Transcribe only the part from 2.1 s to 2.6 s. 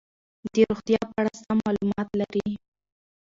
لري.